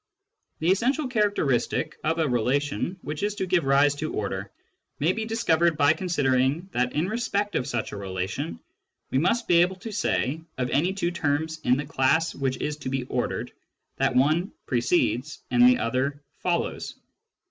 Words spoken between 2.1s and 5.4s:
a relation which is to give rise to order may be